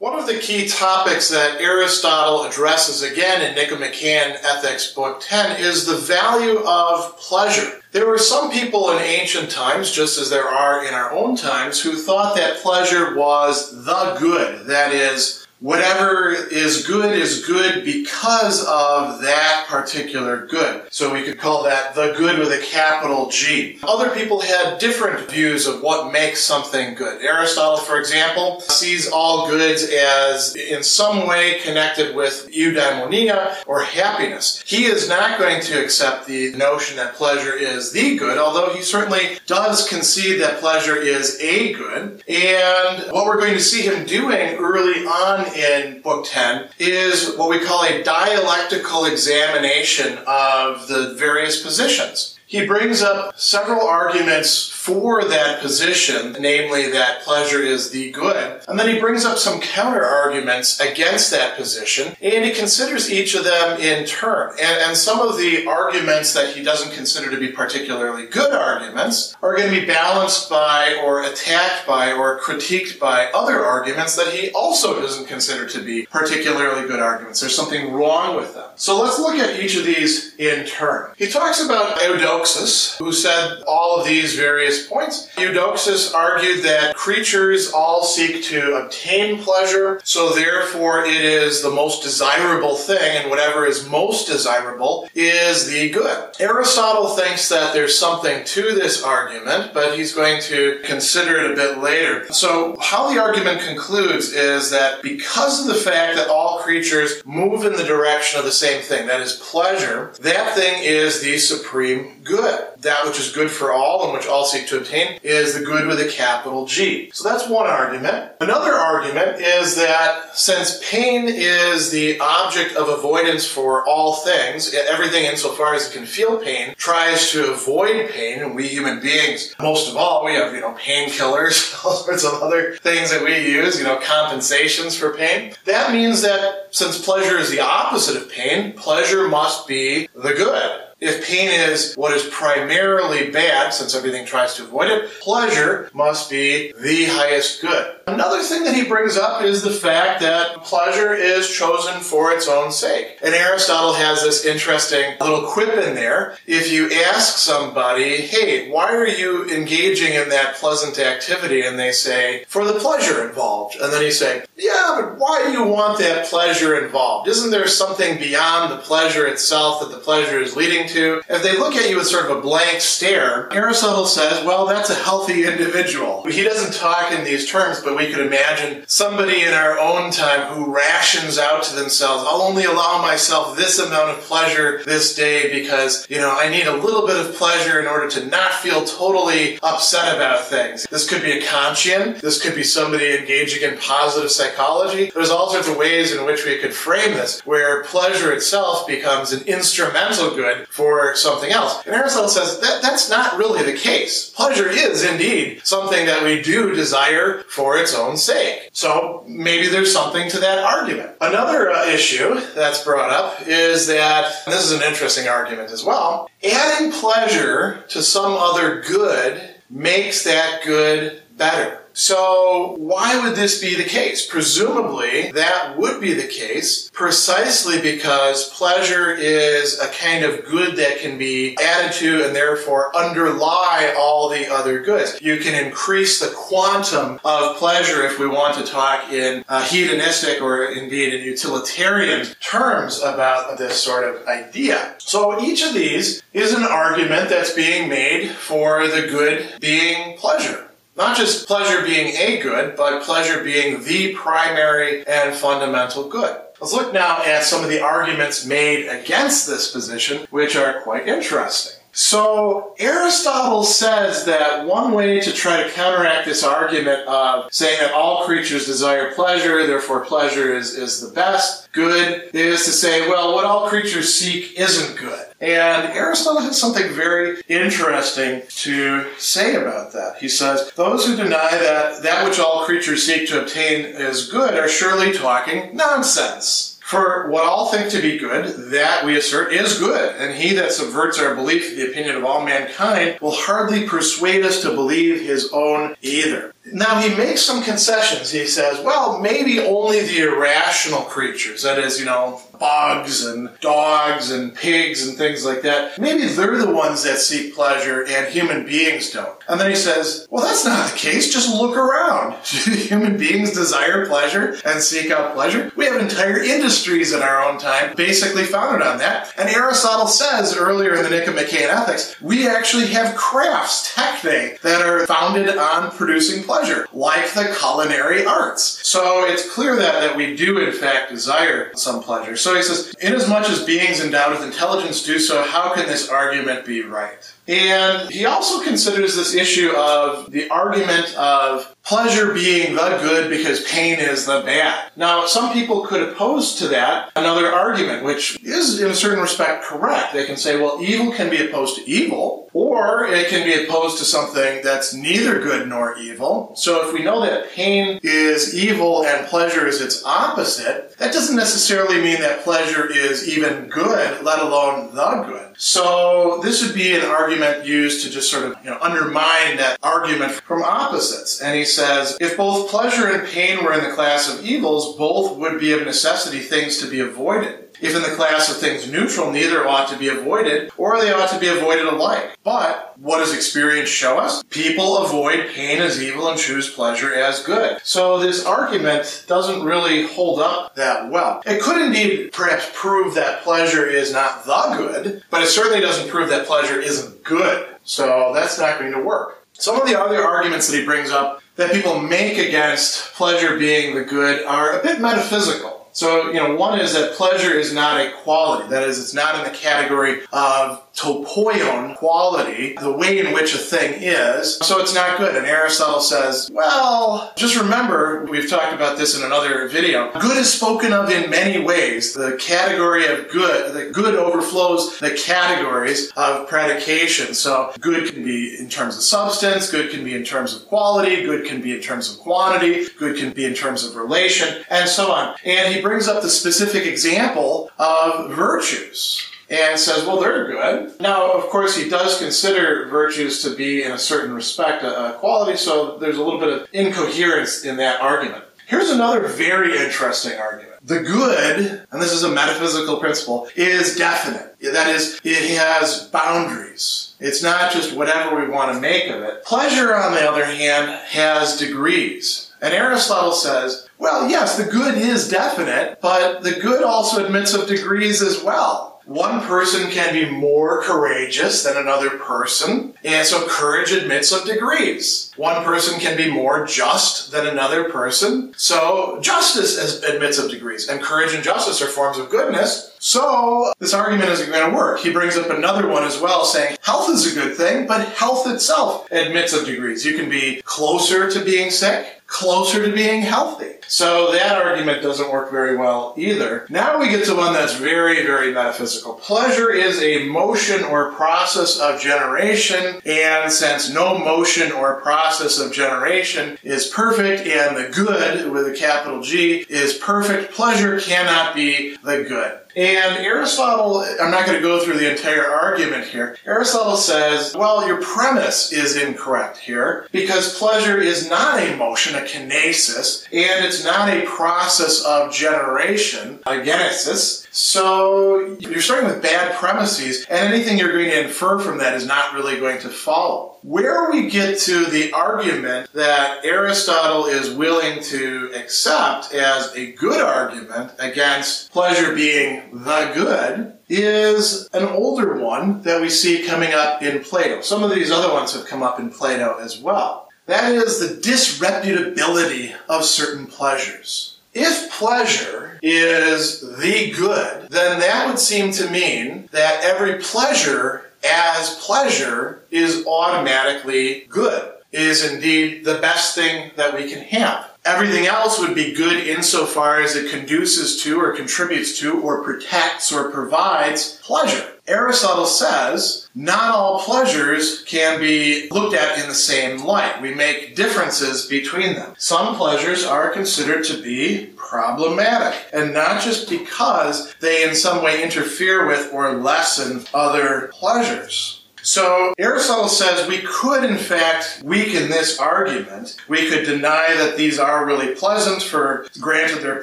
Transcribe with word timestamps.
One 0.00 0.18
of 0.18 0.26
the 0.26 0.38
key 0.38 0.66
topics 0.66 1.28
that 1.28 1.60
Aristotle 1.60 2.44
addresses 2.44 3.02
again 3.02 3.42
in 3.42 3.54
Nicomachean 3.54 4.38
Ethics, 4.42 4.92
Book 4.92 5.20
10, 5.20 5.60
is 5.60 5.84
the 5.84 5.98
value 5.98 6.60
of 6.60 7.18
pleasure. 7.18 7.82
There 7.92 8.06
were 8.06 8.16
some 8.16 8.50
people 8.50 8.92
in 8.92 9.02
ancient 9.02 9.50
times, 9.50 9.90
just 9.90 10.18
as 10.18 10.30
there 10.30 10.48
are 10.48 10.86
in 10.86 10.94
our 10.94 11.12
own 11.12 11.36
times, 11.36 11.82
who 11.82 11.98
thought 11.98 12.34
that 12.36 12.62
pleasure 12.62 13.14
was 13.14 13.84
the 13.84 14.16
good. 14.18 14.66
That 14.68 14.94
is, 14.94 15.39
whatever 15.60 16.30
is 16.32 16.86
good 16.86 17.16
is 17.16 17.46
good 17.46 17.84
because 17.84 18.60
of 18.66 19.20
that 19.20 19.66
particular 19.68 20.46
good. 20.46 20.82
So 20.92 21.12
we 21.12 21.22
could 21.22 21.38
call 21.38 21.64
that 21.64 21.94
the 21.94 22.14
good 22.16 22.38
with 22.38 22.50
a 22.50 22.64
capital 22.64 23.28
G. 23.30 23.78
Other 23.82 24.10
people 24.10 24.40
had 24.40 24.78
different 24.78 25.30
views 25.30 25.66
of 25.66 25.82
what 25.82 26.12
makes 26.12 26.40
something 26.40 26.94
good. 26.94 27.22
Aristotle, 27.22 27.78
for 27.78 27.98
example, 27.98 28.60
sees 28.60 29.08
all 29.10 29.48
goods 29.48 29.84
as 29.84 30.56
in 30.56 30.82
some 30.82 31.26
way 31.26 31.60
connected 31.62 32.16
with 32.16 32.48
eudaimonia 32.50 33.62
or 33.66 33.82
happiness. 33.82 34.62
He 34.66 34.84
is 34.84 35.08
not 35.08 35.38
going 35.38 35.60
to 35.62 35.82
accept 35.82 36.26
the 36.26 36.52
notion 36.52 36.96
that 36.96 37.14
pleasure 37.14 37.54
is 37.54 37.92
the 37.92 38.16
good, 38.16 38.38
although 38.38 38.72
he 38.72 38.82
certainly 38.82 39.38
does 39.46 39.88
concede 39.88 40.40
that 40.40 40.60
pleasure 40.60 40.96
is 40.96 41.38
a 41.40 41.74
good. 41.74 42.24
And 42.28 43.12
what 43.12 43.26
we're 43.26 43.40
going 43.40 43.54
to 43.54 43.60
see 43.60 43.82
him 43.82 44.06
doing 44.06 44.56
early 44.56 45.04
on 45.04 45.49
in 45.54 46.00
Book 46.02 46.26
10 46.28 46.70
is 46.78 47.36
what 47.36 47.50
we 47.50 47.58
call 47.60 47.84
a 47.84 48.02
dialectical 48.02 49.04
examination 49.04 50.18
of 50.26 50.88
the 50.88 51.14
various 51.16 51.62
positions. 51.62 52.39
He 52.50 52.66
brings 52.66 53.00
up 53.00 53.38
several 53.38 53.86
arguments 53.86 54.68
for 54.68 55.22
that 55.22 55.60
position, 55.60 56.34
namely 56.40 56.90
that 56.90 57.22
pleasure 57.22 57.62
is 57.62 57.92
the 57.92 58.10
good. 58.10 58.62
And 58.66 58.76
then 58.76 58.92
he 58.92 58.98
brings 58.98 59.24
up 59.24 59.38
some 59.38 59.60
counter 59.60 60.04
arguments 60.04 60.80
against 60.80 61.30
that 61.30 61.56
position, 61.56 62.16
and 62.20 62.44
he 62.44 62.50
considers 62.50 63.08
each 63.08 63.36
of 63.36 63.44
them 63.44 63.78
in 63.78 64.04
turn. 64.04 64.50
And, 64.60 64.82
and 64.82 64.96
some 64.96 65.20
of 65.20 65.36
the 65.36 65.64
arguments 65.68 66.34
that 66.34 66.56
he 66.56 66.64
doesn't 66.64 66.92
consider 66.92 67.30
to 67.30 67.38
be 67.38 67.52
particularly 67.52 68.26
good 68.26 68.52
arguments 68.52 69.36
are 69.42 69.54
going 69.54 69.72
to 69.72 69.80
be 69.80 69.86
balanced 69.86 70.50
by, 70.50 71.00
or 71.04 71.22
attacked 71.22 71.86
by, 71.86 72.10
or 72.10 72.40
critiqued 72.40 72.98
by 72.98 73.26
other 73.26 73.64
arguments 73.64 74.16
that 74.16 74.34
he 74.34 74.50
also 74.50 75.00
doesn't 75.00 75.28
consider 75.28 75.68
to 75.68 75.84
be 75.84 76.04
particularly 76.06 76.88
good 76.88 76.98
arguments. 76.98 77.38
There's 77.38 77.54
something 77.54 77.92
wrong 77.92 78.34
with 78.34 78.54
them. 78.54 78.70
So 78.74 79.00
let's 79.00 79.20
look 79.20 79.36
at 79.36 79.60
each 79.60 79.76
of 79.76 79.84
these 79.84 80.34
in 80.34 80.66
turn. 80.66 81.12
He 81.16 81.28
talks 81.28 81.64
about 81.64 82.00
Eudoxus, 82.40 82.98
who 82.98 83.12
said 83.12 83.62
all 83.66 84.00
of 84.00 84.06
these 84.06 84.34
various 84.34 84.86
points. 84.86 85.28
Eudoxus 85.36 86.14
argued 86.14 86.64
that 86.64 86.94
creatures 86.94 87.70
all 87.72 88.04
seek 88.04 88.42
to 88.44 88.76
obtain 88.76 89.42
pleasure, 89.42 90.00
so 90.04 90.34
therefore 90.34 91.04
it 91.04 91.20
is 91.20 91.62
the 91.62 91.70
most 91.70 92.02
desirable 92.02 92.76
thing, 92.76 93.16
and 93.16 93.30
whatever 93.30 93.66
is 93.66 93.88
most 93.88 94.26
desirable 94.26 95.08
is 95.14 95.66
the 95.66 95.90
good. 95.90 96.30
Aristotle 96.40 97.08
thinks 97.08 97.48
that 97.48 97.74
there's 97.74 97.98
something 97.98 98.44
to 98.44 98.74
this 98.74 99.02
argument, 99.02 99.72
but 99.74 99.98
he's 99.98 100.14
going 100.14 100.40
to 100.42 100.80
consider 100.84 101.44
it 101.44 101.50
a 101.50 101.54
bit 101.54 101.78
later. 101.78 102.32
So, 102.32 102.76
how 102.80 103.12
the 103.12 103.20
argument 103.20 103.60
concludes 103.60 104.32
is 104.32 104.70
that 104.70 105.02
because 105.02 105.60
of 105.60 105.74
the 105.74 105.80
fact 105.80 106.16
that 106.16 106.28
all 106.28 106.58
creatures 106.60 107.22
move 107.26 107.64
in 107.64 107.74
the 107.74 107.84
direction 107.84 108.38
of 108.38 108.44
the 108.44 108.52
same 108.52 108.82
thing, 108.82 109.06
that 109.08 109.20
is 109.20 109.34
pleasure, 109.34 110.12
that 110.20 110.54
thing 110.54 110.82
is 110.82 111.20
the 111.20 111.36
supreme 111.38 112.20
good. 112.24 112.29
That 112.36 113.04
which 113.06 113.18
is 113.18 113.32
good 113.32 113.50
for 113.50 113.72
all 113.72 114.04
and 114.04 114.12
which 114.12 114.26
all 114.26 114.44
seek 114.44 114.66
to 114.68 114.78
obtain 114.78 115.20
is 115.22 115.58
the 115.58 115.64
good 115.64 115.86
with 115.86 116.00
a 116.00 116.08
capital 116.08 116.66
G. 116.66 117.10
So 117.12 117.28
that's 117.28 117.48
one 117.48 117.66
argument. 117.66 118.32
Another 118.40 118.72
argument 118.72 119.40
is 119.40 119.76
that 119.76 120.36
since 120.36 120.80
pain 120.88 121.26
is 121.28 121.90
the 121.90 122.18
object 122.20 122.76
of 122.76 122.88
avoidance 122.88 123.46
for 123.46 123.86
all 123.86 124.14
things, 124.14 124.74
everything 124.74 125.24
insofar 125.24 125.74
as 125.74 125.88
it 125.88 125.92
can 125.92 126.06
feel 126.06 126.38
pain 126.38 126.74
tries 126.76 127.30
to 127.32 127.52
avoid 127.52 128.10
pain, 128.10 128.40
and 128.40 128.54
we 128.54 128.66
human 128.68 129.00
beings, 129.00 129.54
most 129.60 129.90
of 129.90 129.96
all, 129.96 130.24
we 130.24 130.34
have, 130.34 130.54
you 130.54 130.60
know, 130.60 130.74
painkillers, 130.74 131.74
all 131.84 131.92
sorts 131.92 132.24
of 132.24 132.42
other 132.42 132.76
things 132.76 133.10
that 133.10 133.22
we 133.22 133.36
use, 133.46 133.78
you 133.78 133.84
know, 133.84 133.98
compensations 134.02 134.96
for 134.96 135.14
pain. 135.14 135.54
That 135.64 135.92
means 135.92 136.22
that 136.22 136.68
since 136.70 137.04
pleasure 137.04 137.38
is 137.38 137.50
the 137.50 137.60
opposite 137.60 138.16
of 138.16 138.30
pain, 138.30 138.72
pleasure 138.72 139.28
must 139.28 139.68
be 139.68 140.08
the 140.14 140.32
good. 140.32 140.89
If 141.00 141.26
pain 141.26 141.48
is 141.48 141.94
what 141.94 142.12
is 142.12 142.24
primarily 142.24 143.30
bad, 143.30 143.72
since 143.72 143.94
everything 143.94 144.26
tries 144.26 144.54
to 144.56 144.64
avoid 144.64 144.90
it, 144.90 145.10
pleasure 145.20 145.90
must 145.94 146.28
be 146.28 146.72
the 146.72 147.06
highest 147.06 147.62
good. 147.62 147.96
Another 148.06 148.42
thing 148.42 148.64
that 148.64 148.74
he 148.74 148.84
brings 148.84 149.16
up 149.16 149.42
is 149.42 149.62
the 149.62 149.70
fact 149.70 150.20
that 150.20 150.62
pleasure 150.64 151.14
is 151.14 151.48
chosen 151.48 152.00
for 152.00 152.32
its 152.32 152.48
own 152.48 152.70
sake. 152.70 153.18
And 153.22 153.34
Aristotle 153.34 153.94
has 153.94 154.22
this 154.22 154.44
interesting 154.44 155.14
little 155.20 155.48
quip 155.48 155.70
in 155.78 155.94
there. 155.94 156.36
If 156.46 156.70
you 156.70 156.90
ask 156.90 157.38
somebody, 157.38 158.16
hey, 158.18 158.70
why 158.70 158.94
are 158.94 159.06
you 159.06 159.48
engaging 159.48 160.12
in 160.12 160.28
that 160.30 160.56
pleasant 160.56 160.98
activity? 160.98 161.62
And 161.62 161.78
they 161.78 161.92
say, 161.92 162.44
for 162.48 162.64
the 162.64 162.78
pleasure 162.78 163.26
involved. 163.26 163.76
And 163.76 163.92
then 163.92 164.02
you 164.02 164.10
say, 164.10 164.44
yeah, 164.56 164.98
but 165.00 165.18
why 165.18 165.44
do 165.46 165.52
you 165.52 165.64
want 165.64 165.98
that 166.00 166.26
pleasure 166.26 166.84
involved? 166.84 167.28
Isn't 167.28 167.50
there 167.50 167.68
something 167.68 168.18
beyond 168.18 168.72
the 168.72 168.78
pleasure 168.78 169.26
itself 169.26 169.80
that 169.80 169.90
the 169.90 170.02
pleasure 170.02 170.40
is 170.40 170.56
leading 170.56 170.88
to? 170.92 171.22
If 171.28 171.42
they 171.42 171.56
look 171.56 171.74
at 171.74 171.88
you 171.88 171.96
with 171.96 172.06
sort 172.06 172.30
of 172.30 172.38
a 172.38 172.40
blank 172.40 172.80
stare, 172.80 173.52
Aristotle 173.52 174.06
says, 174.06 174.44
well, 174.44 174.66
that's 174.66 174.90
a 174.90 174.94
healthy 174.94 175.44
individual. 175.44 176.24
He 176.24 176.42
doesn't 176.42 176.74
talk 176.74 177.12
in 177.12 177.24
these 177.24 177.50
terms, 177.50 177.80
but 177.80 177.96
we 177.96 178.12
could 178.12 178.26
imagine 178.26 178.84
somebody 178.86 179.42
in 179.42 179.52
our 179.52 179.78
own 179.78 180.10
time 180.10 180.52
who 180.52 180.74
rations 180.74 181.38
out 181.38 181.62
to 181.64 181.76
themselves, 181.76 182.24
I'll 182.26 182.42
only 182.42 182.64
allow 182.64 183.02
myself 183.02 183.56
this 183.56 183.78
amount 183.78 184.10
of 184.10 184.24
pleasure 184.24 184.82
this 184.84 185.14
day 185.14 185.52
because, 185.52 186.06
you 186.10 186.18
know, 186.18 186.34
I 186.36 186.48
need 186.48 186.66
a 186.66 186.76
little 186.76 187.06
bit 187.06 187.16
of 187.16 187.34
pleasure 187.34 187.80
in 187.80 187.86
order 187.86 188.08
to 188.10 188.26
not 188.26 188.54
feel 188.54 188.84
totally 188.84 189.58
upset 189.62 190.14
about 190.14 190.46
things. 190.46 190.86
This 190.90 191.08
could 191.08 191.22
be 191.22 191.32
a 191.32 191.42
Kantian. 191.42 192.20
This 192.20 192.40
could 192.42 192.54
be 192.54 192.62
somebody 192.62 193.16
engaging 193.16 193.68
in 193.68 193.78
positive 193.78 194.30
psychology. 194.30 195.10
There's 195.14 195.30
all 195.30 195.50
sorts 195.50 195.68
of 195.68 195.76
ways 195.76 196.14
in 196.14 196.24
which 196.24 196.44
we 196.44 196.58
could 196.58 196.74
frame 196.74 197.14
this 197.14 197.40
where 197.46 197.84
pleasure 197.84 198.32
itself 198.32 198.86
becomes 198.86 199.32
an 199.32 199.42
instrumental 199.46 200.34
good 200.34 200.68
for 200.80 201.14
something 201.14 201.50
else. 201.50 201.84
And 201.84 201.94
Aristotle 201.94 202.30
says 202.30 202.58
that 202.60 202.80
that's 202.80 203.10
not 203.10 203.36
really 203.36 203.62
the 203.62 203.76
case. 203.76 204.30
Pleasure 204.30 204.68
is 204.68 205.04
indeed 205.04 205.60
something 205.62 206.06
that 206.06 206.24
we 206.24 206.40
do 206.40 206.74
desire 206.74 207.42
for 207.42 207.76
its 207.76 207.94
own 207.94 208.16
sake. 208.16 208.70
So 208.72 209.22
maybe 209.28 209.68
there's 209.68 209.92
something 209.92 210.30
to 210.30 210.40
that 210.40 210.58
argument. 210.58 211.16
Another 211.20 211.70
uh, 211.70 211.86
issue 211.86 212.40
that's 212.54 212.82
brought 212.82 213.10
up 213.10 213.46
is 213.46 213.88
that, 213.88 214.32
this 214.46 214.64
is 214.64 214.72
an 214.72 214.82
interesting 214.82 215.28
argument 215.28 215.70
as 215.70 215.84
well, 215.84 216.30
adding 216.42 216.92
pleasure 216.92 217.84
to 217.88 218.02
some 218.02 218.32
other 218.32 218.80
good 218.80 219.54
makes 219.68 220.24
that 220.24 220.62
good 220.64 221.22
better. 221.36 221.79
So, 222.00 222.76
why 222.78 223.22
would 223.22 223.36
this 223.36 223.60
be 223.60 223.74
the 223.74 223.84
case? 223.84 224.26
Presumably, 224.26 225.32
that 225.32 225.76
would 225.76 226.00
be 226.00 226.14
the 226.14 226.26
case 226.26 226.88
precisely 226.94 227.78
because 227.78 228.48
pleasure 228.48 229.10
is 229.10 229.78
a 229.78 229.88
kind 229.88 230.24
of 230.24 230.46
good 230.46 230.76
that 230.76 231.00
can 231.00 231.18
be 231.18 231.58
added 231.62 231.92
to 231.98 232.24
and 232.24 232.34
therefore 232.34 232.96
underlie 232.96 233.94
all 233.98 234.30
the 234.30 234.50
other 234.50 234.80
goods. 234.82 235.18
You 235.20 235.40
can 235.40 235.54
increase 235.62 236.20
the 236.20 236.32
quantum 236.34 237.20
of 237.22 237.56
pleasure 237.58 238.06
if 238.06 238.18
we 238.18 238.26
want 238.26 238.54
to 238.54 238.64
talk 238.64 239.12
in 239.12 239.44
uh, 239.46 239.62
hedonistic 239.62 240.40
or 240.40 240.72
indeed 240.72 241.12
in 241.12 241.22
utilitarian 241.22 242.26
terms 242.40 243.02
about 243.02 243.58
this 243.58 243.78
sort 243.78 244.04
of 244.08 244.26
idea. 244.26 244.94
So, 244.96 245.38
each 245.38 245.62
of 245.62 245.74
these 245.74 246.22
is 246.32 246.54
an 246.54 246.62
argument 246.62 247.28
that's 247.28 247.52
being 247.52 247.90
made 247.90 248.30
for 248.30 248.88
the 248.88 249.02
good 249.02 249.60
being 249.60 250.16
pleasure. 250.16 250.69
Not 251.00 251.16
just 251.16 251.46
pleasure 251.46 251.82
being 251.82 252.14
a 252.14 252.42
good, 252.42 252.76
but 252.76 253.02
pleasure 253.04 253.42
being 253.42 253.82
the 253.84 254.12
primary 254.12 255.02
and 255.06 255.34
fundamental 255.34 256.06
good. 256.10 256.36
Let's 256.60 256.74
look 256.74 256.92
now 256.92 257.22
at 257.24 257.42
some 257.42 257.64
of 257.64 257.70
the 257.70 257.80
arguments 257.80 258.44
made 258.44 258.86
against 258.86 259.46
this 259.46 259.72
position, 259.72 260.26
which 260.28 260.56
are 260.56 260.82
quite 260.82 261.08
interesting. 261.08 261.80
So, 261.92 262.74
Aristotle 262.78 263.64
says 263.64 264.26
that 264.26 264.66
one 264.66 264.92
way 264.92 265.20
to 265.20 265.32
try 265.32 265.62
to 265.62 265.70
counteract 265.70 266.26
this 266.26 266.44
argument 266.44 267.08
of 267.08 267.50
saying 267.50 267.80
that 267.80 267.94
all 267.94 268.26
creatures 268.26 268.66
desire 268.66 269.14
pleasure, 269.14 269.66
therefore 269.66 270.04
pleasure 270.04 270.54
is, 270.54 270.76
is 270.76 271.00
the 271.00 271.14
best 271.14 271.72
good, 271.72 272.28
is 272.34 272.66
to 272.66 272.72
say, 272.72 273.08
well, 273.08 273.34
what 273.34 273.46
all 273.46 273.70
creatures 273.70 274.12
seek 274.12 274.58
isn't 274.58 274.98
good. 274.98 275.29
And 275.40 275.86
Aristotle 275.92 276.42
has 276.42 276.60
something 276.60 276.92
very 276.92 277.40
interesting 277.48 278.42
to 278.48 279.06
say 279.16 279.54
about 279.54 279.92
that. 279.94 280.16
He 280.18 280.28
says, 280.28 280.70
Those 280.76 281.06
who 281.06 281.16
deny 281.16 281.50
that 281.50 282.02
that 282.02 282.26
which 282.26 282.38
all 282.38 282.66
creatures 282.66 283.06
seek 283.06 283.28
to 283.28 283.40
obtain 283.40 283.86
is 283.86 284.30
good 284.30 284.54
are 284.54 284.68
surely 284.68 285.12
talking 285.12 285.74
nonsense. 285.74 286.78
For 286.90 287.30
what 287.30 287.44
all 287.44 287.70
think 287.70 287.88
to 287.92 288.02
be 288.02 288.18
good, 288.18 288.72
that 288.72 289.04
we 289.04 289.16
assert 289.16 289.52
is 289.52 289.78
good, 289.78 290.16
and 290.16 290.34
he 290.34 290.54
that 290.56 290.72
subverts 290.72 291.20
our 291.20 291.36
belief 291.36 291.76
the 291.76 291.88
opinion 291.88 292.16
of 292.16 292.24
all 292.24 292.44
mankind 292.44 293.20
will 293.20 293.30
hardly 293.30 293.86
persuade 293.86 294.44
us 294.44 294.60
to 294.62 294.74
believe 294.74 295.20
his 295.20 295.50
own 295.52 295.94
either. 296.02 296.52
Now 296.64 297.00
he 297.00 297.14
makes 297.14 297.42
some 297.42 297.62
concessions. 297.62 298.32
He 298.32 298.44
says, 298.44 298.84
well, 298.84 299.20
maybe 299.20 299.60
only 299.60 300.00
the 300.00 300.22
irrational 300.22 301.02
creatures, 301.02 301.62
that 301.62 301.78
is, 301.78 302.00
you 302.00 302.06
know, 302.06 302.42
bugs 302.60 303.24
and 303.24 303.50
dogs 303.60 304.30
and 304.30 304.54
pigs 304.54 305.08
and 305.08 305.16
things 305.16 305.44
like 305.44 305.62
that, 305.62 305.98
maybe 305.98 306.26
they're 306.26 306.58
the 306.58 306.72
ones 306.72 307.02
that 307.02 307.18
seek 307.18 307.54
pleasure 307.54 308.04
and 308.06 308.32
human 308.32 308.64
beings 308.64 309.10
don't. 309.10 309.40
And 309.48 309.58
then 309.58 309.70
he 309.70 309.76
says, 309.76 310.28
well, 310.30 310.44
that's 310.44 310.64
not 310.64 310.92
the 310.92 310.96
case. 310.96 311.32
Just 311.32 311.52
look 311.52 311.76
around. 311.76 312.34
human 312.44 313.16
beings 313.16 313.52
desire 313.52 314.06
pleasure 314.06 314.56
and 314.64 314.80
seek 314.80 315.10
out 315.10 315.34
pleasure. 315.34 315.72
We 315.74 315.86
have 315.86 316.00
entire 316.00 316.38
industries 316.38 317.12
in 317.12 317.22
our 317.22 317.42
own 317.42 317.58
time 317.58 317.96
basically 317.96 318.44
founded 318.44 318.86
on 318.86 318.98
that. 318.98 319.32
And 319.38 319.48
Aristotle 319.48 320.06
says 320.06 320.56
earlier 320.56 320.94
in 320.94 321.02
the 321.02 321.10
Nicomachean 321.10 321.70
Ethics, 321.70 322.20
we 322.20 322.46
actually 322.46 322.88
have 322.88 323.16
crafts, 323.16 323.92
techne, 323.94 324.60
that 324.60 324.82
are 324.82 325.06
founded 325.06 325.56
on 325.56 325.90
producing 325.92 326.44
pleasure, 326.44 326.86
like 326.92 327.32
the 327.32 327.56
culinary 327.58 328.24
arts. 328.24 328.86
So 328.86 329.24
it's 329.24 329.50
clear 329.52 329.76
that, 329.76 330.00
that 330.00 330.16
we 330.16 330.36
do, 330.36 330.58
in 330.58 330.72
fact, 330.72 331.10
desire 331.10 331.74
some 331.74 332.02
pleasure. 332.02 332.36
So 332.36 332.49
he 332.56 332.62
says, 332.62 332.94
inasmuch 333.00 333.48
as 333.48 333.64
beings 333.64 334.00
endowed 334.00 334.32
with 334.32 334.42
intelligence 334.42 335.02
do 335.02 335.18
so, 335.18 335.42
how 335.42 335.74
can 335.74 335.86
this 335.86 336.08
argument 336.08 336.66
be 336.66 336.82
right? 336.82 337.32
And 337.48 338.10
he 338.10 338.24
also 338.26 338.62
considers 338.62 339.16
this 339.16 339.34
issue 339.34 339.70
of 339.70 340.30
the 340.30 340.48
argument 340.50 341.14
of 341.16 341.74
pleasure 341.82 342.32
being 342.32 342.74
the 342.74 342.98
good 343.02 343.30
because 343.30 343.64
pain 343.64 343.98
is 343.98 344.26
the 344.26 344.42
bad. 344.44 344.90
Now, 344.96 345.26
some 345.26 345.52
people 345.52 345.86
could 345.86 346.08
oppose 346.08 346.54
to 346.56 346.68
that 346.68 347.10
another 347.16 347.50
argument, 347.52 348.04
which 348.04 348.38
is 348.42 348.80
in 348.80 348.90
a 348.90 348.94
certain 348.94 349.20
respect 349.20 349.64
correct. 349.64 350.12
They 350.12 350.26
can 350.26 350.36
say, 350.36 350.60
well, 350.60 350.78
evil 350.80 351.12
can 351.12 351.30
be 351.30 351.44
opposed 351.44 351.76
to 351.76 351.90
evil, 351.90 352.48
or 352.52 353.06
it 353.06 353.28
can 353.28 353.44
be 353.44 353.64
opposed 353.64 353.98
to 353.98 354.04
something 354.04 354.62
that's 354.62 354.92
neither 354.92 355.40
good 355.40 355.68
nor 355.68 355.96
evil. 355.96 356.52
So 356.56 356.86
if 356.86 356.92
we 356.92 357.02
know 357.02 357.20
that 357.22 357.50
pain 357.50 358.00
is 358.02 358.54
evil 358.54 359.04
and 359.04 359.26
pleasure 359.26 359.66
is 359.66 359.80
its 359.80 360.04
opposite, 360.04 360.96
that 360.98 361.12
doesn't 361.12 361.36
necessarily 361.36 362.00
mean 362.00 362.20
that 362.20 362.42
pleasure 362.42 362.90
is 362.90 363.28
even 363.28 363.68
good, 363.68 364.22
let 364.24 364.40
alone 364.40 364.94
the 364.94 365.24
good. 365.26 365.54
So 365.56 366.40
this 366.42 366.64
would 366.64 366.74
be 366.74 366.94
an 366.94 367.04
argument 367.04 367.66
used 367.66 368.04
to 368.04 368.10
just 368.10 368.30
sort 368.30 368.44
of 368.44 368.56
you 368.64 368.70
know, 368.70 368.78
undermine 368.80 369.56
that 369.58 369.78
argument 369.82 370.32
from 370.32 370.62
opposites. 370.62 371.40
And 371.40 371.56
he 371.56 371.64
says, 371.70 372.16
if 372.20 372.36
both 372.36 372.70
pleasure 372.70 373.08
and 373.08 373.26
pain 373.28 373.64
were 373.64 373.72
in 373.72 373.84
the 373.84 373.94
class 373.94 374.32
of 374.32 374.44
evils, 374.44 374.96
both 374.96 375.36
would 375.38 375.58
be 375.58 375.72
of 375.72 375.86
necessity 375.86 376.40
things 376.40 376.78
to 376.78 376.90
be 376.90 377.00
avoided. 377.00 377.70
If 377.80 377.96
in 377.96 378.02
the 378.02 378.16
class 378.16 378.50
of 378.50 378.58
things 378.58 378.90
neutral, 378.90 379.30
neither 379.30 379.66
ought 379.66 379.88
to 379.88 379.96
be 379.96 380.08
avoided, 380.08 380.70
or 380.76 381.00
they 381.00 381.12
ought 381.12 381.30
to 381.30 381.38
be 381.38 381.48
avoided 381.48 381.86
alike. 381.86 382.36
But 382.44 382.98
what 382.98 383.18
does 383.18 383.34
experience 383.34 383.88
show 383.88 384.18
us? 384.18 384.42
People 384.50 384.98
avoid 384.98 385.48
pain 385.54 385.80
as 385.80 386.02
evil 386.02 386.28
and 386.28 386.38
choose 386.38 386.68
pleasure 386.68 387.14
as 387.14 387.42
good. 387.42 387.80
So 387.82 388.18
this 388.18 388.44
argument 388.44 389.24
doesn't 389.26 389.64
really 389.64 390.06
hold 390.08 390.40
up 390.40 390.74
that 390.74 391.10
well. 391.10 391.42
It 391.46 391.62
could 391.62 391.80
indeed 391.80 392.32
perhaps 392.32 392.68
prove 392.74 393.14
that 393.14 393.42
pleasure 393.42 393.86
is 393.86 394.12
not 394.12 394.44
the 394.44 394.74
good, 394.76 395.22
but 395.30 395.42
it 395.42 395.48
certainly 395.48 395.80
doesn't 395.80 396.10
prove 396.10 396.28
that 396.28 396.46
pleasure 396.46 396.78
isn't 396.78 397.24
good. 397.24 397.66
So 397.84 398.32
that's 398.34 398.58
not 398.58 398.78
going 398.78 398.92
to 398.92 399.02
work. 399.02 399.46
Some 399.52 399.80
of 399.80 399.86
the 399.86 399.98
other 399.98 400.22
arguments 400.22 400.70
that 400.70 400.78
he 400.78 400.84
brings 400.84 401.10
up 401.10 401.42
that 401.56 401.72
people 401.72 402.00
make 402.00 402.38
against 402.38 403.12
pleasure 403.14 403.58
being 403.58 403.94
the 403.94 404.02
good 404.02 404.44
are 404.46 404.78
a 404.78 404.82
bit 404.82 405.00
metaphysical. 405.00 405.88
So, 405.92 406.28
you 406.28 406.34
know, 406.34 406.54
one 406.54 406.78
is 406.78 406.94
that 406.94 407.14
pleasure 407.14 407.52
is 407.52 407.74
not 407.74 408.00
a 408.00 408.12
quality. 408.22 408.68
That 408.68 408.84
is, 408.84 408.98
it's 408.98 409.12
not 409.12 409.34
in 409.34 409.52
the 409.52 409.58
category 409.58 410.20
of 410.32 410.89
topoion 411.00 411.96
quality, 411.96 412.74
the 412.74 412.92
way 412.92 413.18
in 413.18 413.32
which 413.32 413.54
a 413.54 413.58
thing 413.58 413.94
is. 414.02 414.56
So 414.58 414.80
it's 414.80 414.94
not 414.94 415.16
good. 415.16 415.34
And 415.34 415.46
Aristotle 415.46 416.00
says, 416.00 416.50
well, 416.52 417.32
just 417.36 417.58
remember, 417.58 418.26
we've 418.26 418.50
talked 418.50 418.74
about 418.74 418.98
this 418.98 419.16
in 419.16 419.24
another 419.24 419.66
video. 419.68 420.12
Good 420.20 420.36
is 420.36 420.52
spoken 420.52 420.92
of 420.92 421.08
in 421.10 421.30
many 421.30 421.64
ways. 421.64 422.12
The 422.12 422.36
category 422.38 423.06
of 423.06 423.30
good, 423.30 423.74
the 423.74 423.90
good 423.90 424.14
overflows 424.14 424.98
the 424.98 425.12
categories 425.12 426.12
of 426.16 426.46
predication. 426.48 427.34
So 427.34 427.72
good 427.80 428.12
can 428.12 428.22
be 428.22 428.58
in 428.58 428.68
terms 428.68 428.96
of 428.96 429.02
substance, 429.02 429.70
good 429.70 429.90
can 429.90 430.04
be 430.04 430.14
in 430.14 430.24
terms 430.24 430.54
of 430.54 430.66
quality, 430.66 431.24
good 431.24 431.46
can 431.46 431.62
be 431.62 431.74
in 431.74 431.80
terms 431.80 432.12
of 432.12 432.18
quantity, 432.18 432.86
good 432.98 433.16
can 433.16 433.32
be 433.32 433.46
in 433.46 433.54
terms 433.54 433.84
of 433.84 433.96
relation, 433.96 434.62
and 434.68 434.88
so 434.88 435.10
on. 435.12 435.34
And 435.44 435.74
he 435.74 435.80
brings 435.80 436.08
up 436.08 436.22
the 436.22 436.28
specific 436.28 436.84
example 436.86 437.70
of 437.78 438.32
virtues 438.32 439.29
and 439.50 439.78
says, 439.78 440.06
well, 440.06 440.20
they're 440.20 440.46
good. 440.46 441.00
Now, 441.00 441.32
of 441.32 441.44
course, 441.50 441.76
he 441.76 441.88
does 441.88 442.18
consider 442.18 442.86
virtues 442.88 443.42
to 443.42 443.54
be, 443.54 443.82
in 443.82 443.90
a 443.90 443.98
certain 443.98 444.32
respect, 444.32 444.84
a, 444.84 445.16
a 445.16 445.18
quality, 445.18 445.56
so 445.56 445.98
there's 445.98 446.18
a 446.18 446.22
little 446.22 446.38
bit 446.38 446.48
of 446.48 446.68
incoherence 446.72 447.64
in 447.64 447.76
that 447.78 448.00
argument. 448.00 448.44
Here's 448.68 448.90
another 448.90 449.26
very 449.26 449.76
interesting 449.76 450.38
argument. 450.38 450.76
The 450.84 451.00
good, 451.00 451.86
and 451.90 452.00
this 452.00 452.12
is 452.12 452.22
a 452.22 452.30
metaphysical 452.30 453.00
principle, 453.00 453.48
is 453.56 453.96
definite. 453.96 454.56
That 454.60 454.94
is, 454.94 455.20
it 455.24 455.58
has 455.58 456.06
boundaries. 456.06 457.16
It's 457.18 457.42
not 457.42 457.72
just 457.72 457.96
whatever 457.96 458.40
we 458.40 458.48
want 458.48 458.72
to 458.72 458.80
make 458.80 459.08
of 459.10 459.22
it. 459.22 459.44
Pleasure, 459.44 459.94
on 459.96 460.12
the 460.14 460.22
other 460.22 460.44
hand, 460.44 460.88
has 461.08 461.58
degrees. 461.58 462.52
And 462.62 462.72
Aristotle 462.72 463.32
says, 463.32 463.88
well, 463.98 464.30
yes, 464.30 464.56
the 464.56 464.70
good 464.70 464.96
is 464.96 465.28
definite, 465.28 465.98
but 466.00 466.42
the 466.42 466.52
good 466.52 466.84
also 466.84 467.24
admits 467.24 467.52
of 467.52 467.66
degrees 467.66 468.22
as 468.22 468.42
well 468.42 468.89
one 469.10 469.40
person 469.40 469.90
can 469.90 470.12
be 470.12 470.30
more 470.30 470.82
courageous 470.82 471.64
than 471.64 471.76
another 471.76 472.10
person, 472.10 472.94
and 473.02 473.26
so 473.26 473.44
courage 473.48 473.90
admits 473.90 474.30
of 474.30 474.44
degrees. 474.44 475.32
One 475.36 475.64
person 475.64 475.98
can 475.98 476.16
be 476.16 476.30
more 476.30 476.64
just 476.64 477.32
than 477.32 477.48
another 477.48 477.90
person, 477.90 478.54
so 478.56 479.18
justice 479.20 480.04
admits 480.04 480.38
of 480.38 480.48
degrees, 480.48 480.88
and 480.88 481.02
courage 481.02 481.34
and 481.34 481.42
justice 481.42 481.82
are 481.82 481.88
forms 481.88 482.18
of 482.18 482.30
goodness. 482.30 482.96
So 483.00 483.72
this 483.80 483.94
argument 483.94 484.30
isn't 484.30 484.52
going 484.52 484.70
to 484.70 484.76
work. 484.76 485.00
He 485.00 485.10
brings 485.10 485.36
up 485.36 485.50
another 485.50 485.88
one 485.88 486.04
as 486.04 486.20
well, 486.20 486.44
saying 486.44 486.76
health 486.82 487.10
is 487.10 487.32
a 487.32 487.34
good 487.34 487.56
thing, 487.56 487.88
but 487.88 488.06
health 488.10 488.46
itself 488.46 489.10
admits 489.10 489.52
of 489.52 489.66
degrees. 489.66 490.06
You 490.06 490.16
can 490.16 490.30
be 490.30 490.62
closer 490.64 491.28
to 491.28 491.44
being 491.44 491.72
sick, 491.72 492.19
closer 492.30 492.86
to 492.86 492.94
being 492.94 493.22
healthy. 493.22 493.74
So 493.88 494.30
that 494.32 494.56
argument 494.56 495.02
doesn't 495.02 495.32
work 495.32 495.50
very 495.50 495.76
well 495.76 496.14
either. 496.16 496.64
Now 496.70 496.98
we 497.00 497.08
get 497.08 497.24
to 497.26 497.34
one 497.34 497.52
that's 497.52 497.74
very, 497.74 498.24
very 498.24 498.54
metaphysical. 498.54 499.14
Pleasure 499.14 499.72
is 499.72 500.00
a 500.00 500.26
motion 500.28 500.84
or 500.84 501.12
process 501.12 501.78
of 501.80 502.00
generation, 502.00 503.00
and 503.04 503.50
since 503.50 503.92
no 503.92 504.16
motion 504.16 504.70
or 504.70 505.00
process 505.00 505.58
of 505.58 505.72
generation 505.72 506.56
is 506.62 506.86
perfect, 506.86 507.48
and 507.48 507.76
the 507.76 507.88
good 507.92 508.52
with 508.52 508.68
a 508.68 508.76
capital 508.76 509.22
G 509.22 509.66
is 509.68 509.94
perfect, 509.94 510.52
pleasure 510.52 511.00
cannot 511.00 511.56
be 511.56 511.96
the 511.96 512.22
good. 512.22 512.59
And 512.76 513.18
Aristotle, 513.18 514.04
I'm 514.20 514.30
not 514.30 514.46
going 514.46 514.56
to 514.56 514.62
go 514.62 514.84
through 514.84 514.98
the 514.98 515.10
entire 515.10 515.44
argument 515.46 516.04
here. 516.04 516.36
Aristotle 516.46 516.96
says, 516.96 517.56
well, 517.56 517.86
your 517.86 518.00
premise 518.00 518.72
is 518.72 518.96
incorrect 518.96 519.58
here 519.58 520.06
because 520.12 520.58
pleasure 520.58 520.98
is 521.00 521.28
not 521.28 521.58
a 521.58 521.76
motion, 521.76 522.14
a 522.14 522.20
kinesis, 522.20 523.24
and 523.32 523.64
it's 523.64 523.84
not 523.84 524.08
a 524.08 524.24
process 524.26 525.02
of 525.04 525.32
generation, 525.32 526.40
a 526.46 526.64
genesis. 526.64 527.39
So 527.52 528.56
you're 528.60 528.80
starting 528.80 529.08
with 529.08 529.22
bad 529.22 529.56
premises, 529.56 530.24
and 530.30 530.52
anything 530.52 530.78
you're 530.78 530.92
going 530.92 531.10
to 531.10 531.24
infer 531.24 531.58
from 531.58 531.78
that 531.78 531.94
is 531.94 532.06
not 532.06 532.34
really 532.34 532.58
going 532.58 532.80
to 532.80 532.88
follow. 532.88 533.56
Where 533.62 534.10
we 534.10 534.30
get 534.30 534.58
to 534.60 534.84
the 534.86 535.12
argument 535.12 535.92
that 535.92 536.44
Aristotle 536.44 537.26
is 537.26 537.50
willing 537.50 538.02
to 538.04 538.52
accept 538.54 539.34
as 539.34 539.74
a 539.74 539.92
good 539.92 540.20
argument 540.20 540.92
against 540.98 541.72
pleasure 541.72 542.14
being 542.14 542.70
the 542.72 543.10
good 543.14 543.76
is 543.88 544.68
an 544.72 544.84
older 544.84 545.36
one 545.36 545.82
that 545.82 546.00
we 546.00 546.08
see 546.08 546.46
coming 546.46 546.72
up 546.72 547.02
in 547.02 547.22
Plato. 547.22 547.60
Some 547.60 547.82
of 547.82 547.90
these 547.90 548.10
other 548.10 548.32
ones 548.32 548.54
have 548.54 548.66
come 548.66 548.82
up 548.82 549.00
in 549.00 549.10
Plato 549.10 549.58
as 549.58 549.78
well. 549.78 550.28
That 550.46 550.72
is 550.72 550.98
the 550.98 551.20
disreputability 551.20 552.74
of 552.88 553.04
certain 553.04 553.46
pleasures. 553.46 554.29
If 554.52 554.90
pleasure 554.92 555.78
is 555.80 556.60
the 556.60 557.12
good, 557.12 557.68
then 557.70 558.00
that 558.00 558.26
would 558.26 558.38
seem 558.38 558.72
to 558.72 558.90
mean 558.90 559.48
that 559.52 559.84
every 559.84 560.18
pleasure 560.18 561.10
as 561.24 561.76
pleasure 561.76 562.62
is 562.70 563.06
automatically 563.06 564.26
good, 564.28 564.72
is 564.92 565.30
indeed 565.30 565.84
the 565.84 565.98
best 565.98 566.34
thing 566.34 566.72
that 566.76 566.94
we 566.94 567.08
can 567.08 567.22
have. 567.22 567.70
Everything 567.84 568.26
else 568.26 568.58
would 568.58 568.74
be 568.74 568.92
good 568.92 569.26
insofar 569.26 570.00
as 570.00 570.16
it 570.16 570.30
conduces 570.30 571.02
to 571.02 571.20
or 571.20 571.34
contributes 571.34 571.98
to 572.00 572.20
or 572.20 572.42
protects 572.42 573.12
or 573.12 573.30
provides 573.30 574.16
pleasure. 574.22 574.74
Aristotle 574.90 575.46
says 575.46 576.28
not 576.34 576.74
all 576.74 577.00
pleasures 577.00 577.82
can 577.84 578.20
be 578.20 578.68
looked 578.70 578.94
at 578.94 579.18
in 579.20 579.28
the 579.28 579.34
same 579.34 579.84
light. 579.84 580.20
We 580.20 580.34
make 580.34 580.74
differences 580.74 581.46
between 581.46 581.94
them. 581.94 582.14
Some 582.18 582.56
pleasures 582.56 583.04
are 583.04 583.30
considered 583.30 583.84
to 583.84 584.02
be 584.02 584.46
problematic, 584.56 585.58
and 585.72 585.94
not 585.94 586.22
just 586.22 586.48
because 586.48 587.34
they 587.36 587.68
in 587.68 587.74
some 587.74 588.02
way 588.02 588.22
interfere 588.22 588.86
with 588.86 589.12
or 589.12 589.34
lessen 589.34 590.04
other 590.12 590.70
pleasures. 590.72 591.59
So 591.82 592.34
Aristotle 592.38 592.88
says 592.88 593.28
we 593.28 593.38
could, 593.38 593.84
in 593.84 593.96
fact, 593.96 594.62
weaken 594.62 595.08
this 595.08 595.38
argument. 595.38 596.16
We 596.28 596.48
could 596.48 596.64
deny 596.64 597.14
that 597.14 597.36
these 597.36 597.58
are 597.58 597.86
really 597.86 598.14
pleasant, 598.14 598.62
for 598.62 599.06
granted 599.20 599.62
they're 599.62 599.82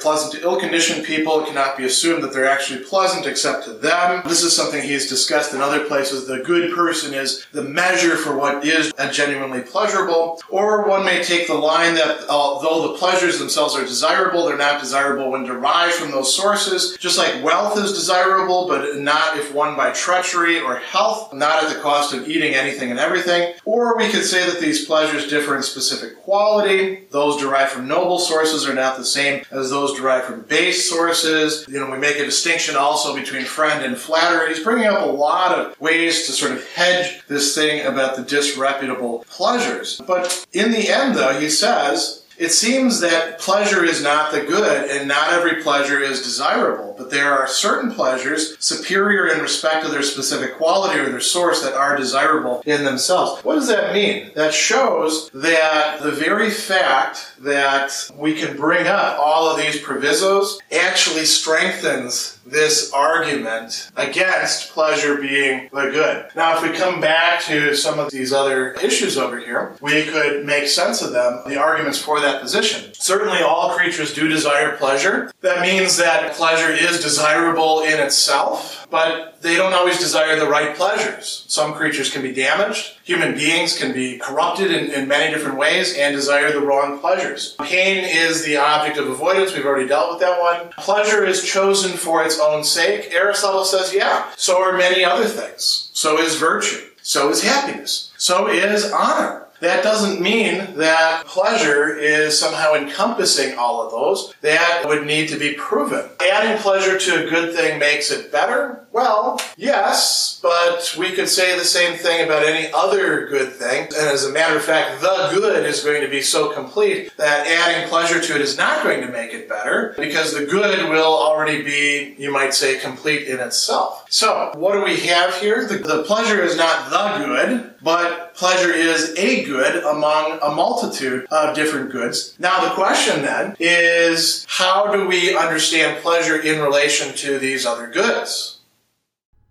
pleasant 0.00 0.34
to 0.34 0.42
ill 0.42 0.60
conditioned 0.60 1.04
people. 1.04 1.40
It 1.40 1.48
cannot 1.48 1.76
be 1.76 1.84
assumed 1.84 2.22
that 2.22 2.32
they're 2.32 2.48
actually 2.48 2.84
pleasant 2.84 3.26
except 3.26 3.64
to 3.64 3.72
them. 3.72 4.22
This 4.26 4.42
is 4.42 4.54
something 4.54 4.82
he's 4.82 5.08
discussed 5.08 5.54
in 5.54 5.60
other 5.60 5.84
places. 5.86 6.26
The 6.26 6.38
good 6.38 6.74
person 6.74 7.14
is 7.14 7.46
the 7.52 7.64
measure 7.64 8.16
for 8.16 8.36
what 8.36 8.64
is 8.64 8.92
genuinely 9.12 9.60
pleasurable. 9.62 10.40
Or 10.50 10.88
one 10.88 11.04
may 11.04 11.22
take 11.22 11.46
the 11.46 11.54
line 11.54 11.94
that 11.94 12.28
although 12.28 12.92
the 12.92 12.98
pleasures 12.98 13.38
themselves 13.38 13.74
are 13.74 13.84
desirable, 13.84 14.46
they're 14.46 14.56
not 14.56 14.80
desirable 14.80 15.30
when 15.30 15.44
derived 15.44 15.94
from 15.94 16.10
those 16.10 16.34
sources. 16.34 16.96
Just 16.98 17.18
like 17.18 17.42
wealth 17.42 17.78
is 17.78 17.92
desirable, 17.92 18.68
but 18.68 18.96
not 18.98 19.36
if 19.36 19.52
won 19.54 19.76
by 19.76 19.90
treachery 19.90 20.60
or 20.60 20.76
health, 20.76 21.32
not 21.32 21.64
at 21.64 21.74
the 21.74 21.80
cost 21.88 22.12
of 22.12 22.28
eating 22.28 22.54
anything 22.54 22.90
and 22.90 23.00
everything. 23.00 23.54
Or 23.64 23.96
we 23.96 24.10
could 24.10 24.24
say 24.24 24.44
that 24.44 24.60
these 24.60 24.84
pleasures 24.84 25.26
differ 25.28 25.56
in 25.56 25.62
specific 25.62 26.22
quality. 26.22 27.06
Those 27.10 27.40
derived 27.40 27.72
from 27.72 27.88
noble 27.88 28.18
sources 28.18 28.68
are 28.68 28.74
not 28.74 28.98
the 28.98 29.06
same 29.06 29.42
as 29.50 29.70
those 29.70 29.96
derived 29.96 30.26
from 30.26 30.42
base 30.42 30.88
sources. 30.88 31.66
You 31.66 31.80
know, 31.80 31.90
we 31.90 31.96
make 31.96 32.16
a 32.16 32.26
distinction 32.26 32.76
also 32.76 33.14
between 33.14 33.44
friend 33.44 33.82
and 33.82 33.96
flatterer. 33.96 34.48
He's 34.48 34.62
bringing 34.62 34.84
up 34.84 35.00
a 35.00 35.10
lot 35.10 35.58
of 35.58 35.80
ways 35.80 36.26
to 36.26 36.32
sort 36.32 36.52
of 36.52 36.68
hedge 36.72 37.26
this 37.26 37.54
thing 37.54 37.86
about 37.86 38.16
the 38.16 38.22
disreputable 38.22 39.24
pleasures. 39.30 40.00
But 40.06 40.46
in 40.52 40.70
the 40.70 40.90
end, 40.90 41.16
though, 41.16 41.40
he 41.40 41.48
says, 41.48 42.24
it 42.38 42.52
seems 42.52 43.00
that 43.00 43.40
pleasure 43.40 43.84
is 43.84 44.02
not 44.02 44.32
the 44.32 44.40
good, 44.40 44.90
and 44.90 45.08
not 45.08 45.32
every 45.32 45.62
pleasure 45.62 46.00
is 46.00 46.22
desirable, 46.22 46.94
but 46.96 47.10
there 47.10 47.32
are 47.32 47.48
certain 47.48 47.90
pleasures 47.90 48.56
superior 48.60 49.26
in 49.26 49.40
respect 49.40 49.84
to 49.84 49.90
their 49.90 50.02
specific 50.02 50.56
quality 50.56 51.00
or 51.00 51.08
their 51.08 51.20
source 51.20 51.62
that 51.62 51.74
are 51.74 51.96
desirable 51.96 52.62
in 52.64 52.84
themselves. 52.84 53.44
What 53.44 53.56
does 53.56 53.68
that 53.68 53.92
mean? 53.92 54.30
That 54.34 54.54
shows 54.54 55.30
that 55.30 56.00
the 56.00 56.12
very 56.12 56.50
fact 56.50 57.32
that 57.40 58.10
we 58.14 58.34
can 58.34 58.56
bring 58.56 58.86
up 58.86 59.18
all 59.18 59.50
of 59.50 59.58
these 59.58 59.80
provisos 59.80 60.60
actually 60.70 61.24
strengthens 61.24 62.37
this 62.50 62.92
argument 62.92 63.90
against 63.96 64.72
pleasure 64.72 65.16
being 65.16 65.68
the 65.72 65.90
good. 65.90 66.26
Now, 66.34 66.56
if 66.56 66.62
we 66.62 66.76
come 66.76 67.00
back 67.00 67.42
to 67.44 67.74
some 67.74 67.98
of 67.98 68.10
these 68.10 68.32
other 68.32 68.72
issues 68.72 69.16
over 69.16 69.38
here, 69.38 69.76
we 69.80 70.04
could 70.04 70.44
make 70.44 70.66
sense 70.66 71.02
of 71.02 71.12
them, 71.12 71.42
the 71.46 71.56
arguments 71.56 71.98
for 71.98 72.20
that 72.20 72.40
position. 72.40 72.92
Certainly, 72.94 73.42
all 73.42 73.76
creatures 73.76 74.14
do 74.14 74.28
desire 74.28 74.76
pleasure. 74.76 75.30
That 75.40 75.60
means 75.60 75.96
that 75.96 76.34
pleasure 76.34 76.72
is 76.72 77.00
desirable 77.00 77.82
in 77.82 78.00
itself, 78.00 78.86
but 78.90 79.37
they 79.40 79.56
don't 79.56 79.72
always 79.72 79.98
desire 79.98 80.38
the 80.38 80.48
right 80.48 80.76
pleasures. 80.76 81.44
Some 81.48 81.74
creatures 81.74 82.10
can 82.10 82.22
be 82.22 82.32
damaged. 82.32 82.98
Human 83.04 83.34
beings 83.34 83.78
can 83.78 83.92
be 83.92 84.18
corrupted 84.18 84.70
in, 84.70 84.90
in 84.90 85.08
many 85.08 85.32
different 85.32 85.58
ways 85.58 85.96
and 85.96 86.14
desire 86.14 86.52
the 86.52 86.60
wrong 86.60 86.98
pleasures. 86.98 87.54
Pain 87.60 88.04
is 88.04 88.44
the 88.44 88.56
object 88.56 88.98
of 88.98 89.08
avoidance. 89.08 89.54
We've 89.54 89.64
already 89.66 89.88
dealt 89.88 90.10
with 90.10 90.20
that 90.20 90.40
one. 90.40 90.70
Pleasure 90.78 91.24
is 91.24 91.44
chosen 91.44 91.96
for 91.96 92.24
its 92.24 92.40
own 92.40 92.64
sake. 92.64 93.12
Aristotle 93.12 93.64
says, 93.64 93.94
yeah, 93.94 94.30
so 94.36 94.62
are 94.62 94.76
many 94.76 95.04
other 95.04 95.26
things. 95.26 95.90
So 95.92 96.18
is 96.18 96.36
virtue. 96.36 96.84
So 97.02 97.30
is 97.30 97.42
happiness. 97.42 98.12
So 98.18 98.48
is 98.48 98.90
honor. 98.92 99.46
That 99.60 99.82
doesn't 99.82 100.20
mean 100.20 100.76
that 100.76 101.24
pleasure 101.26 101.96
is 101.96 102.38
somehow 102.38 102.74
encompassing 102.74 103.58
all 103.58 103.82
of 103.84 103.90
those. 103.90 104.32
That 104.40 104.84
would 104.86 105.04
need 105.04 105.28
to 105.30 105.38
be 105.38 105.54
proven. 105.54 106.04
Adding 106.30 106.62
pleasure 106.62 106.96
to 106.96 107.26
a 107.26 107.30
good 107.30 107.54
thing 107.54 107.78
makes 107.78 108.12
it 108.12 108.30
better? 108.30 108.86
Well, 108.90 109.40
yes, 109.56 110.40
but 110.42 110.94
we 110.98 111.12
could 111.12 111.28
say 111.28 111.58
the 111.58 111.64
same 111.64 111.98
thing 111.98 112.24
about 112.24 112.44
any 112.44 112.72
other 112.72 113.28
good 113.28 113.52
thing. 113.52 113.84
And 113.84 113.94
as 113.94 114.24
a 114.24 114.32
matter 114.32 114.56
of 114.56 114.64
fact, 114.64 115.00
the 115.00 115.30
good 115.34 115.66
is 115.66 115.84
going 115.84 116.02
to 116.02 116.08
be 116.08 116.22
so 116.22 116.52
complete 116.52 117.14
that 117.16 117.46
adding 117.46 117.88
pleasure 117.88 118.20
to 118.20 118.34
it 118.34 118.40
is 118.40 118.56
not 118.56 118.82
going 118.82 119.02
to 119.02 119.08
make 119.08 119.32
it 119.32 119.48
better 119.48 119.94
because 119.98 120.32
the 120.32 120.46
good 120.46 120.88
will 120.88 121.04
already 121.04 121.62
be, 121.62 122.14
you 122.18 122.32
might 122.32 122.54
say, 122.54 122.78
complete 122.78 123.28
in 123.28 123.40
itself. 123.40 124.06
So, 124.10 124.52
what 124.54 124.72
do 124.74 124.82
we 124.82 124.96
have 125.08 125.34
here? 125.34 125.66
The, 125.66 125.78
the 125.78 126.02
pleasure 126.04 126.42
is 126.42 126.56
not 126.56 126.90
the 126.90 127.24
good, 127.26 127.74
but 127.82 128.34
pleasure 128.34 128.72
is 128.72 129.14
a 129.18 129.44
good 129.44 129.84
among 129.84 130.38
a 130.42 130.50
multitude 130.54 131.26
of 131.30 131.54
different 131.54 131.90
goods. 131.90 132.34
Now, 132.38 132.66
the 132.66 132.74
question 132.74 133.22
then 133.22 133.54
is 133.60 134.46
how 134.48 134.90
do 134.90 135.06
we 135.06 135.36
understand 135.36 136.02
pleasure 136.02 136.40
in 136.40 136.60
relation 136.62 137.14
to 137.16 137.38
these 137.38 137.66
other 137.66 137.88
goods? 137.88 138.57